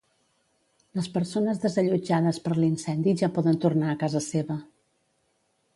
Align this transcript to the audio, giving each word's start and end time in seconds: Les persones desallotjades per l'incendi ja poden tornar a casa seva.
Les 0.99 1.09
persones 1.17 1.61
desallotjades 1.65 2.41
per 2.47 2.57
l'incendi 2.63 3.15
ja 3.23 3.33
poden 3.37 3.61
tornar 3.67 3.91
a 3.95 3.99
casa 4.07 4.25
seva. 4.31 4.59